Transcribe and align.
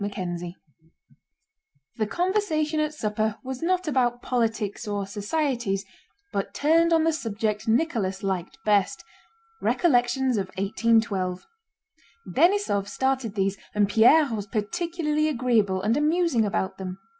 CHAPTER 0.03 0.35
XV 0.35 0.45
The 1.97 2.07
conversation 2.07 2.79
at 2.79 2.91
supper 2.95 3.37
was 3.43 3.61
not 3.61 3.87
about 3.87 4.23
politics 4.23 4.87
or 4.87 5.05
societies, 5.05 5.85
but 6.33 6.55
turned 6.55 6.91
on 6.91 7.03
the 7.03 7.13
subject 7.13 7.67
Nicholas 7.67 8.23
liked 8.23 8.57
best—recollections 8.65 10.37
of 10.37 10.47
1812. 10.57 11.45
Denísov 12.27 12.87
started 12.87 13.35
these 13.35 13.59
and 13.75 13.87
Pierre 13.87 14.33
was 14.33 14.47
particularly 14.47 15.27
agreeable 15.27 15.83
and 15.83 15.95
amusing 15.95 16.45
about 16.45 16.79
them. 16.79 16.97